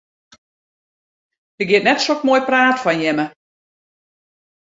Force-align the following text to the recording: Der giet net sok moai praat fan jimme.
Der 1.57 1.67
giet 1.69 1.85
net 1.87 2.01
sok 2.05 2.21
moai 2.25 2.43
praat 2.47 2.77
fan 2.83 3.01
jimme. 3.03 3.25